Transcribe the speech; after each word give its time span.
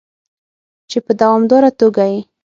چې 0.89 0.97
په 1.05 1.11
دوامداره 1.21 1.69
توګه 1.79 2.03
یې 2.11 2.19